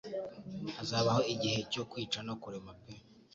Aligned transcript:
Hazabaho 0.77 1.21
igihe 1.33 1.59
cyo 1.71 1.83
kwica 1.89 2.19
no 2.27 2.33
kurema 2.41 2.71
pe 2.81 2.93